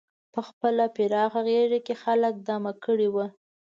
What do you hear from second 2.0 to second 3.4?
خلک دمه کړي وو.